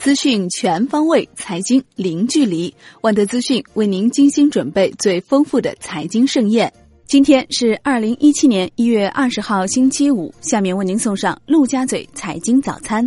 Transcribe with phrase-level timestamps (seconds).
[0.00, 2.74] 资讯全方位，财经零距离。
[3.02, 6.72] 万德资讯为您精心准备最丰富的财经盛宴。
[7.04, 10.32] 今天是二零一七年一月二十号，星期五。
[10.40, 13.06] 下面为您送上陆家嘴财经早餐。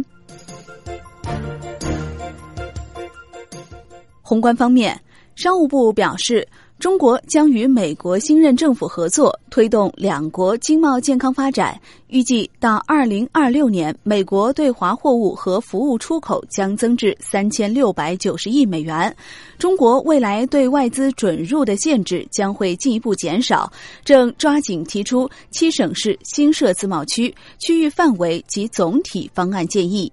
[4.21, 5.01] 宏观方面，
[5.35, 6.47] 商务部表示。
[6.79, 11.79] 中国将与美国新任政府合作，推动两国经贸健康发展。
[12.07, 19.15] 预计到二零二六年，美国对华货物和服务出口将增至三千六百九十亿美元。
[19.57, 23.71] 中国未来对外资准入的限制将会进一步减少，
[24.03, 30.11] 正抓紧提出七省市新设自贸区区域范围及总体方案建议。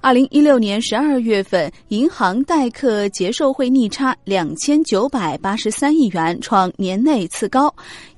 [0.00, 7.68] 二零一六年十二月份，银行代客结售汇逆差两千九百八十三亿元，创年内次高；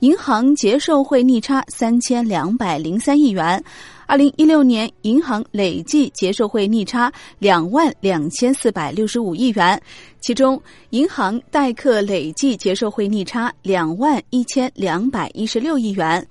[0.01, 3.63] 银行结售汇逆差三千两百零三亿元。
[4.15, 9.83] 二零一六年，银行累计结售汇逆差两万两千四百六十五亿元，
[10.21, 16.25] 其中银行代客累计结售汇逆差两万一千两百一十六亿元。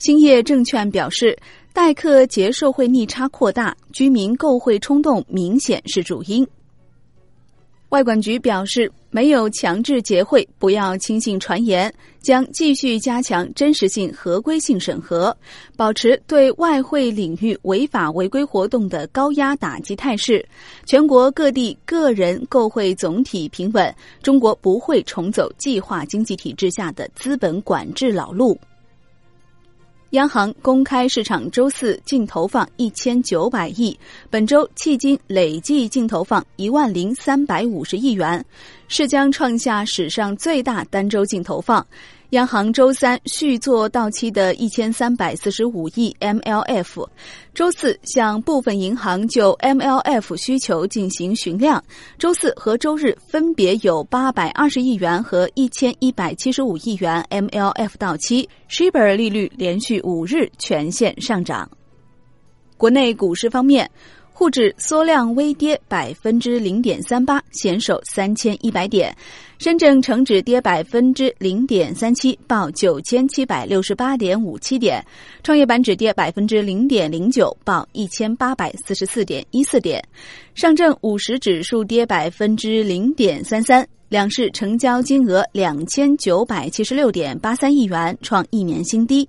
[0.00, 1.34] 兴业证券表示。
[1.72, 6.44] 代客结售汇逆差扩大，居民购汇冲动明显是主因。
[7.90, 15.36] 外管局表示，没有强制结汇，不要轻信传言，将继续加强真实性、合规性审核，
[15.76, 20.46] 保持对外汇领域违法违规活动的高压打击态势。
[20.86, 28.56] 全国各地个人购汇总体平稳，中国不会重走计划经济体制下的资本管制老路。
[30.10, 33.96] 央行公开市场周四净投放一千九百亿，
[34.28, 38.44] 本周迄今累计净投放一万零三百五十亿元，
[38.88, 41.86] 是将创下史上最大单周净投放。
[42.30, 47.08] 央行周三续做到期的一千三百四十五亿 MLF，
[47.52, 51.82] 周四向部分银行就 MLF 需求进行询量。
[52.18, 61.68] 周四和周日分别有八百二十亿元和一千一百七十五亿元 MLF 到期，Shibor 利率连续五日全线上涨。
[62.76, 63.90] 国内股市方面。
[64.32, 69.12] 沪指缩量微跌百分之零点三八，险守三千一百点；
[69.58, 74.98] 深圳成指跌百分之零点三七，报九千七百六十八点五七点；
[75.42, 80.00] 创业板指跌百分之零点零九，报一千八百四十四点一四点；
[80.54, 89.28] 上证五十指数跌百分之零点三三，两市成交金额两千九百七十六点八三亿元，创一年新低。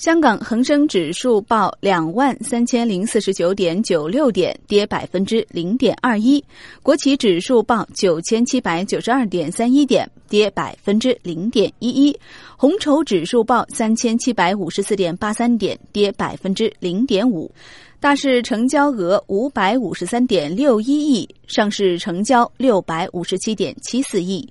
[0.00, 6.42] 香港恒生指数报两万三千零四十九点九六点，跌百分之零点二一；
[6.82, 12.14] 国企指数报九千七百九十二点三一点，跌百分之零点一一；
[12.56, 17.52] 红筹指数报三千七百五十四点八三点，跌百分之零点五。
[18.00, 24.50] 大市成交额五百五十三点六一亿，上市成交六百五十七点七四亿。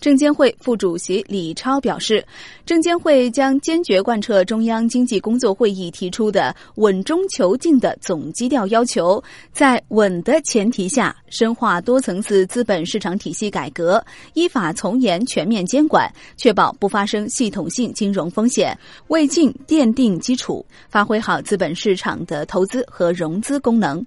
[0.00, 2.24] 证监会副主席李超表示，
[2.64, 9.22] 证监会将坚决贯彻中央经济工作会议提出的“稳中求进”的总基调要求，
[9.52, 14.02] 在稳的前提下，深化多层次资本市场体系改革，
[14.34, 18.78] 依法从严全面监管，确保不发生系统性金融风险，
[19.08, 24.04] 为进奠定基础，发挥好资本市场的投资和融资功能。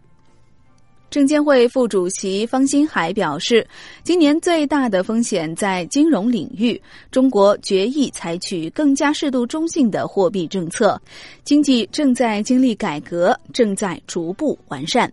[1.12, 3.68] 证监会副主席方新海表示，
[4.02, 11.00] 今年最大的风险在金融领域，中国决议采取更加适度中性的货币政策，
[11.44, 15.12] 经济正在经历改革，正在逐步完善。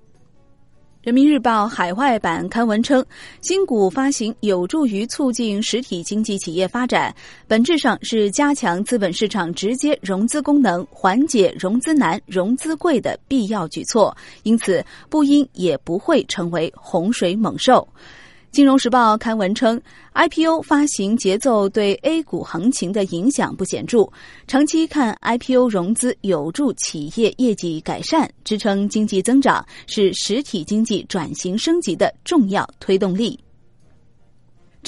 [1.08, 3.02] 人民日报海外版刊文称，
[3.40, 7.14] 新股发行有助于促进实体经济企业发展，
[7.46, 17.88] 本质上是加强资本市场直接融资功能、缓解融资难、融资贵的必要举措，因此不应也不会成为洪水猛兽。
[18.50, 19.80] 金融时报刊文称
[20.14, 24.10] ，IPO 发行节奏对 A 股行情的影响不显著，
[24.46, 33.38] 长期看 IPO 融资有助企业业绩改善，支撑经济增长，是实体经济转型升级的重要推动力。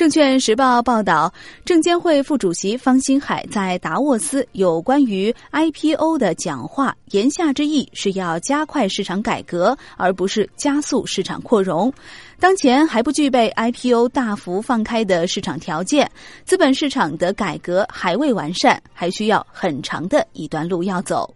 [0.01, 1.31] 证券时报报道，
[1.63, 11.93] 证监会副主席方星海在达沃斯有关于 IPO 的讲话，言下之意是要加快市场改革，而不是加速市场扩容。
[12.39, 16.11] 当前还不具备 IPO 大幅放开的市场条件，
[16.47, 21.35] 资本市场的改革还未完善，还需要很长的一段路要走。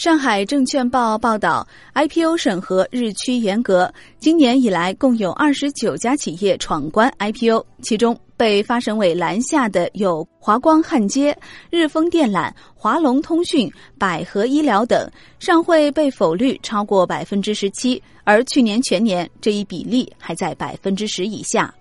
[0.00, 3.92] 上海证券报报道，IPO 审核日趋严格。
[4.18, 11.36] 今年以来，共有二十九家企业闯关 IPO，其中被发审委拦下的有华光焊接、
[11.68, 15.06] 日丰电缆、华龙通讯、百合医疗等，
[15.38, 21.74] 上会被否率超过百分之十七，而去年全年这一比例还在百分之十以下。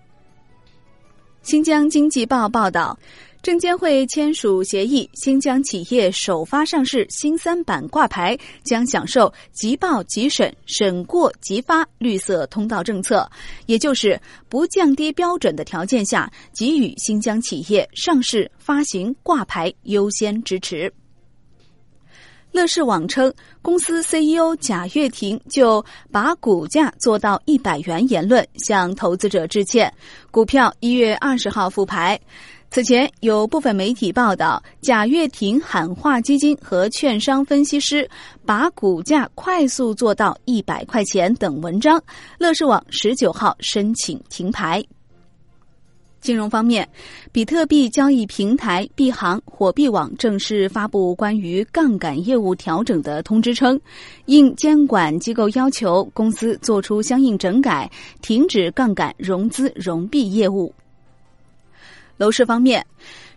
[1.41, 2.99] 新疆经济报报道。
[3.41, 13.29] 证监会签署协议，新疆企业首发上市新三板挂牌将享受即报即审、审过即发绿色通道政策，
[13.65, 14.19] 也就是
[14.49, 20.91] 不降低标准的条件下，给予新疆企业上市、发行、挂牌优先支持。
[22.51, 29.93] 乐视网称，公司 CEO 贾跃亭就把股价做到一百元言论向投资者致歉，
[30.29, 32.19] 股票一月二十号复牌。
[32.71, 38.07] 此前有部分媒体报道，贾跃亭喊话基金和券商分析师，
[38.45, 41.99] 把股价快速做到一百块钱等文章。
[42.37, 44.83] 乐视网十九号申请停牌。
[46.21, 46.87] 金融方面，
[47.31, 53.81] 比特币交易平台币行火币网正式发布关于杠杆业务调整的通知，称
[54.25, 57.89] 应监管机构要求，公司做出相应整改，
[58.21, 60.71] 停止杠杆融资融币业务。
[62.19, 62.85] 楼市方面，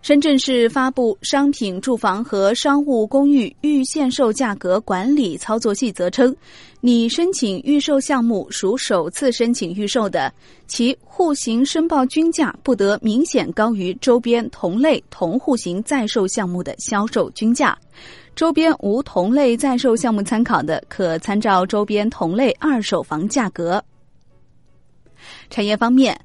[0.03, 6.35] 深圳市发布《商品住房和商务公寓预限售价格管理操作细则》，称，
[6.81, 10.35] 拟申请预售项目属首次申请预售的，
[10.67, 17.79] 其户型申报均价不得明显高于周边同类同户型在售项目的销售均价。
[18.35, 23.81] 周边无同类在售项目参考的，可参照周边同类二手房价格。
[25.51, 26.21] 产业方面。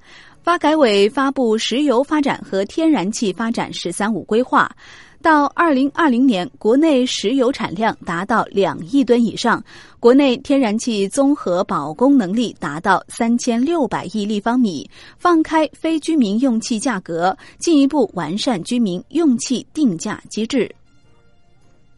[0.47, 4.73] 发改委发布石油发展和天然气发展“十三五”规划，
[5.21, 9.61] 到二零二零年，国内石油产量达到两亿吨以上，
[9.99, 20.73] 国内天然气综合保供能力达到三千六百亿立方米，放开非居民用气价格，进一步完善居民用气定价机制。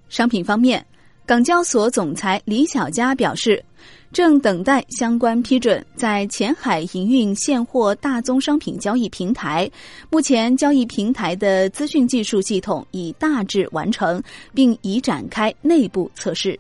[0.10, 0.84] 商品方面，
[1.24, 3.64] 港交所总裁李小加表示。
[4.12, 9.70] 正等待相关批准，在前海营运现货大宗商品交易平台。
[10.10, 14.22] 目前，交易平台的资讯技术系统已大致完成，
[14.54, 16.60] 并已展开内部测试。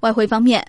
[0.00, 0.64] 外汇方面，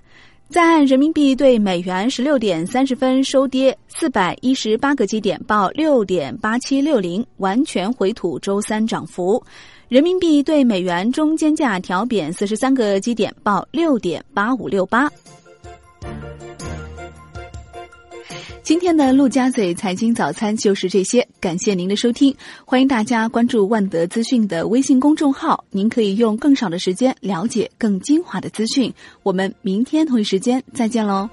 [0.49, 9.41] 在岸人民币对美元十六点三十分收跌四百一十八个基点，报六点八七六零，完全回吐周三涨幅。
[9.89, 15.07] 人民币对美元中间价调贬四十三个基点，报六点八五六八。
[18.69, 28.93] 今天的陆家嘴财经早餐就是这些，感谢您的收听，欢迎大家关注万德资讯的微信公众号，您可以用更少的时间了解更精华的资讯。
[29.23, 31.27] 我们明天同一时间再见喽。